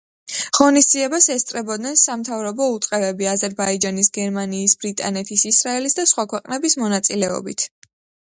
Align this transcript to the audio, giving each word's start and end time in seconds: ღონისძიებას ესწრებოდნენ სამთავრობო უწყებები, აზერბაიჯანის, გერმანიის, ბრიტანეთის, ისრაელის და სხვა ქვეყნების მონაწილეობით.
ღონისძიებას 0.57 1.25
ესწრებოდნენ 1.33 1.97
სამთავრობო 2.03 2.69
უწყებები, 2.77 3.27
აზერბაიჯანის, 3.33 4.09
გერმანიის, 4.17 4.75
ბრიტანეთის, 4.85 5.43
ისრაელის 5.53 5.99
და 5.99 6.07
სხვა 6.13 6.25
ქვეყნების 6.35 6.77
მონაწილეობით. 6.85 7.69